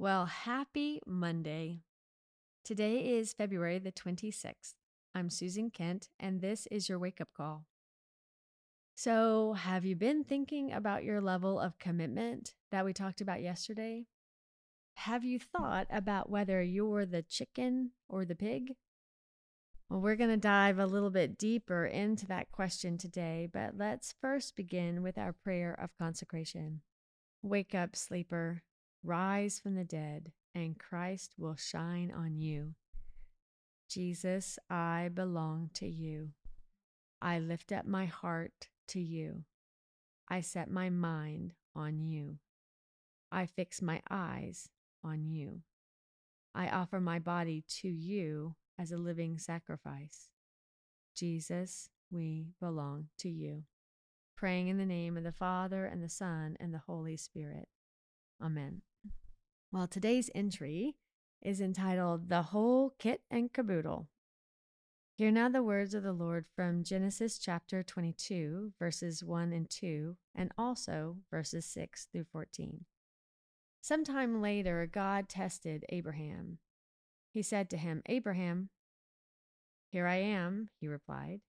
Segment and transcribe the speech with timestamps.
[0.00, 1.82] Well, happy Monday.
[2.64, 4.72] Today is February the 26th.
[5.14, 7.66] I'm Susan Kent, and this is your wake up call.
[8.94, 14.06] So, have you been thinking about your level of commitment that we talked about yesterday?
[14.94, 18.76] Have you thought about whether you're the chicken or the pig?
[19.90, 24.14] Well, we're going to dive a little bit deeper into that question today, but let's
[24.18, 26.80] first begin with our prayer of consecration.
[27.42, 28.62] Wake up, sleeper,
[29.02, 32.74] rise from the dead, and Christ will shine on you.
[33.88, 36.30] Jesus, I belong to you.
[37.20, 39.44] I lift up my heart to you.
[40.28, 42.38] I set my mind on you.
[43.32, 44.68] I fix my eyes
[45.02, 45.62] on you.
[46.54, 50.30] I offer my body to you as a living sacrifice.
[51.14, 53.64] Jesus, we belong to you.
[54.36, 57.68] Praying in the name of the Father, and the Son, and the Holy Spirit.
[58.42, 58.82] Amen.
[59.72, 60.96] Well, today's entry
[61.40, 64.08] is entitled The Whole Kit and Caboodle.
[65.14, 70.16] Hear now the words of the Lord from Genesis chapter 22, verses 1 and 2,
[70.34, 72.84] and also verses 6 through 14.
[73.80, 76.58] Sometime later, God tested Abraham.
[77.32, 78.70] He said to him, Abraham,
[79.88, 81.42] Here I am, he replied.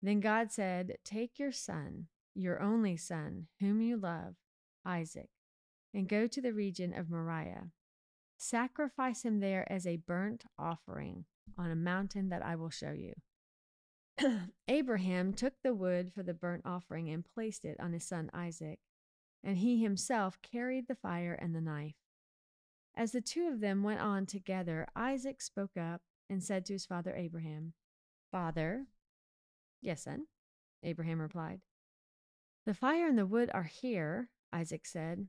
[0.00, 4.36] Then God said, Take your son, your only son, whom you love,
[4.86, 5.28] Isaac,
[5.94, 7.70] and go to the region of Moriah.
[8.36, 11.24] Sacrifice him there as a burnt offering
[11.56, 13.14] on a mountain that I will show you.
[14.68, 18.78] Abraham took the wood for the burnt offering and placed it on his son Isaac
[19.44, 21.96] and he himself carried the fire and the knife.
[22.94, 26.86] As the two of them went on together, Isaac spoke up and said to his
[26.86, 27.72] father Abraham,
[28.30, 28.86] Father,
[29.80, 30.26] yes, son,
[30.82, 31.60] Abraham replied.
[32.66, 35.28] The fire and the wood are here, Isaac said,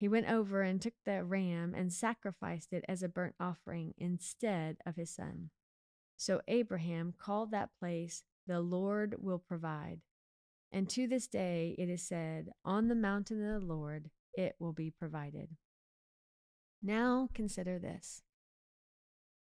[0.00, 4.78] He went over and took the ram and sacrificed it as a burnt offering instead
[4.86, 5.50] of his son.
[6.16, 10.00] So Abraham called that place, The Lord will provide.
[10.72, 14.72] And to this day it is said, On the mountain of the Lord it will
[14.72, 15.50] be provided.
[16.82, 18.22] Now consider this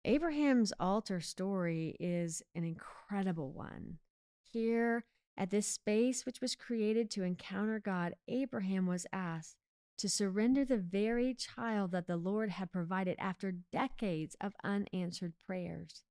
[0.04, 3.98] Abraham's altar story is an incredible one.
[4.42, 5.04] Here,
[5.36, 9.54] at this space which was created to encounter God, Abraham was asked
[9.98, 16.04] to surrender the very child that the Lord had provided after decades of unanswered prayers.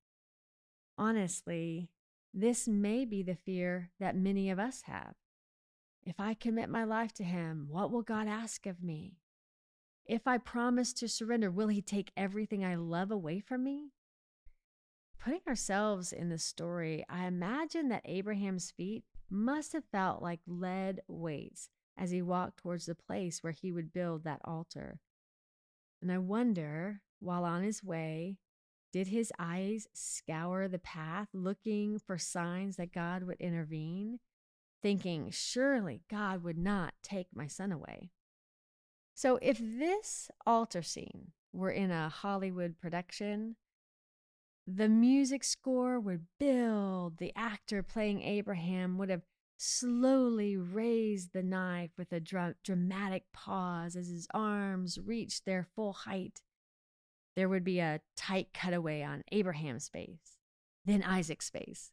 [0.98, 1.90] Honestly,
[2.34, 5.16] this may be the fear that many of us have.
[6.04, 9.18] If I commit my life to Him, what will God ask of me?
[10.06, 13.92] If I promise to surrender, will He take everything I love away from me?
[15.20, 21.02] Putting ourselves in the story, I imagine that Abraham's feet must have felt like lead
[21.08, 25.00] weights as he walked towards the place where he would build that altar.
[26.02, 28.38] And I wonder, while on his way,
[28.94, 34.20] did his eyes scour the path looking for signs that God would intervene,
[34.82, 38.12] thinking, surely God would not take my son away?
[39.14, 43.56] So, if this altar scene were in a Hollywood production,
[44.68, 47.18] the music score would build.
[47.18, 49.24] The actor playing Abraham would have
[49.58, 55.94] slowly raised the knife with a dra- dramatic pause as his arms reached their full
[55.94, 56.42] height
[57.38, 60.40] there would be a tight cutaway on Abraham's face,
[60.86, 61.92] then Isaac's face,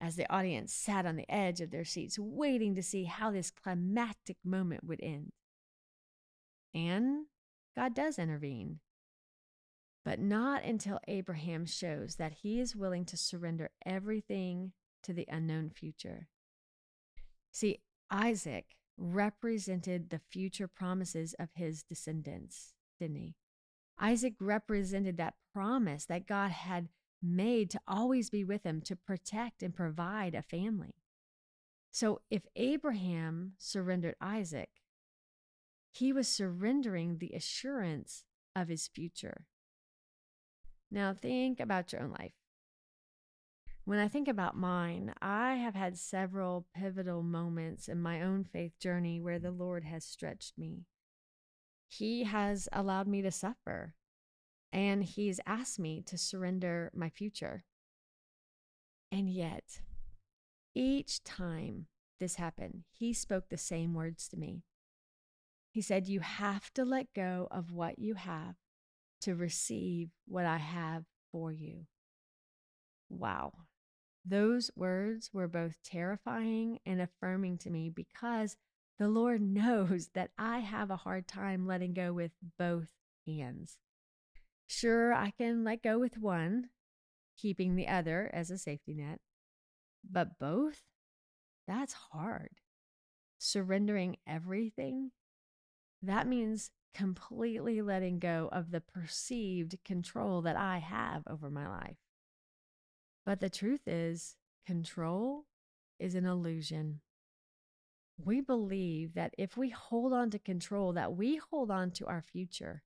[0.00, 3.52] as the audience sat on the edge of their seats, waiting to see how this
[3.52, 5.30] climactic moment would end.
[6.74, 7.26] And
[7.76, 8.80] God does intervene,
[10.04, 14.72] but not until Abraham shows that he is willing to surrender everything
[15.04, 16.26] to the unknown future.
[17.52, 23.36] See, Isaac represented the future promises of his descendants, didn't he?
[23.98, 26.88] Isaac represented that promise that God had
[27.22, 30.94] made to always be with him, to protect and provide a family.
[31.92, 34.70] So if Abraham surrendered Isaac,
[35.92, 38.24] he was surrendering the assurance
[38.56, 39.46] of his future.
[40.90, 42.32] Now, think about your own life.
[43.84, 48.78] When I think about mine, I have had several pivotal moments in my own faith
[48.78, 50.86] journey where the Lord has stretched me.
[51.88, 53.94] He has allowed me to suffer,
[54.72, 57.64] and He's asked me to surrender my future.
[59.10, 59.80] And yet,
[60.76, 61.86] each time
[62.20, 64.62] this happened, He spoke the same words to me.
[65.72, 68.54] He said, You have to let go of what you have
[69.22, 71.86] to receive what I have for you.
[73.10, 73.52] Wow.
[74.24, 78.56] Those words were both terrifying and affirming to me because
[78.98, 82.92] the Lord knows that I have a hard time letting go with both
[83.26, 83.78] hands.
[84.66, 86.70] Sure, I can let go with one,
[87.36, 89.20] keeping the other as a safety net,
[90.08, 90.82] but both?
[91.66, 92.60] That's hard.
[93.38, 95.10] Surrendering everything?
[96.00, 102.01] That means completely letting go of the perceived control that I have over my life.
[103.24, 104.36] But the truth is,
[104.66, 105.46] control
[105.98, 107.00] is an illusion.
[108.22, 112.22] We believe that if we hold on to control, that we hold on to our
[112.22, 112.82] future.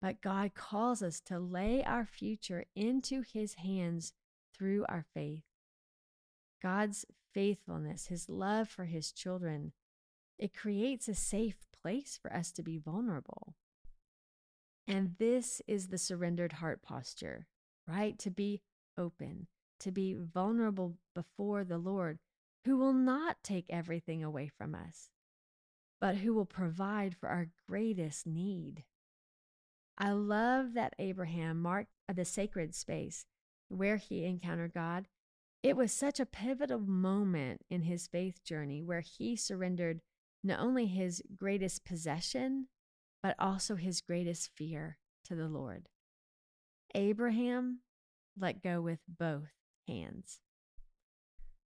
[0.00, 4.12] But God calls us to lay our future into his hands
[4.56, 5.42] through our faith.
[6.62, 7.04] God's
[7.34, 9.72] faithfulness, his love for his children,
[10.38, 13.54] it creates a safe place for us to be vulnerable.
[14.86, 17.46] And this is the surrendered heart posture,
[17.86, 18.18] right?
[18.20, 18.62] To be
[18.98, 19.46] open,
[19.80, 22.18] to be vulnerable before the Lord,
[22.64, 25.10] who will not take everything away from us,
[26.00, 28.84] but who will provide for our greatest need.
[29.96, 33.24] I love that Abraham marked the sacred space
[33.68, 35.08] where he encountered God.
[35.62, 40.00] It was such a pivotal moment in his faith journey where he surrendered
[40.44, 42.68] not only his greatest possession,
[43.22, 45.88] but also his greatest fear to the Lord.
[46.94, 47.80] Abraham
[48.40, 49.50] let go with both
[49.86, 50.40] hands.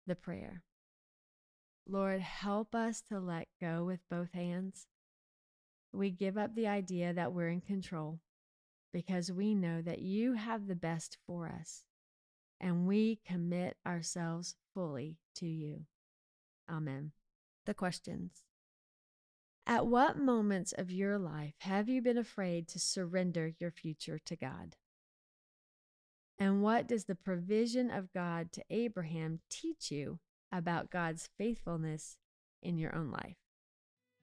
[0.07, 0.63] The prayer
[1.87, 4.85] Lord, help us to let go with both hands.
[5.91, 8.19] We give up the idea that we're in control
[8.93, 11.83] because we know that you have the best for us
[12.59, 15.85] and we commit ourselves fully to you.
[16.69, 17.11] Amen.
[17.65, 18.43] The questions
[19.65, 24.35] At what moments of your life have you been afraid to surrender your future to
[24.35, 24.75] God?
[26.39, 30.19] And what does the provision of God to Abraham teach you
[30.53, 32.17] about God's faithfulness
[32.63, 33.35] in your own life?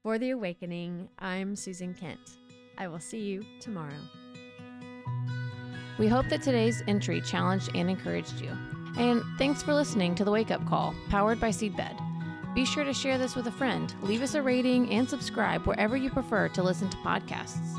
[0.02, 2.18] For the Awakening, I'm Susan Kent.
[2.78, 3.92] I will see you tomorrow.
[5.98, 8.50] We hope that today's entry challenged and encouraged you.
[8.96, 12.00] And thanks for listening to the Wake Up Call, powered by Seedbed.
[12.54, 15.98] Be sure to share this with a friend, leave us a rating, and subscribe wherever
[15.98, 17.78] you prefer to listen to podcasts.